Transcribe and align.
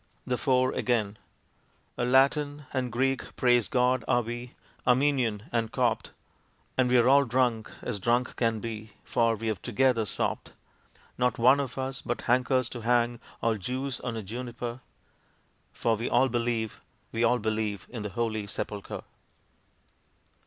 The 0.25 0.35
Four 0.35 0.71
again 0.71 1.19
A 1.95 2.03
Latin 2.05 2.65
and 2.73 2.91
Greek, 2.91 3.35
praise 3.35 3.67
God, 3.67 4.03
are 4.07 4.23
we, 4.23 4.53
Armenian 4.87 5.43
and 5.51 5.71
Copt, 5.71 6.09
And 6.75 6.89
we're 6.89 7.07
all 7.07 7.23
drunk 7.23 7.71
as 7.83 7.99
drunk 7.99 8.35
can 8.35 8.59
be, 8.59 8.93
for 9.03 9.35
we've 9.35 9.61
together 9.61 10.07
sopped. 10.07 10.53
Not 11.19 11.37
one 11.37 11.59
of 11.59 11.77
us 11.77 12.01
but 12.01 12.21
hankers 12.21 12.67
to 12.69 12.81
hang 12.81 13.19
all 13.43 13.57
Jews 13.59 13.99
on 13.99 14.17
a 14.17 14.23
Juniper, 14.23 14.81
For 15.71 15.95
we 15.95 16.09
all 16.09 16.29
believe, 16.29 16.81
we 17.11 17.23
all 17.23 17.37
believe, 17.37 17.85
in 17.87 18.01
the 18.01 18.09
Holy 18.09 18.47
Sepulchre! 18.47 19.03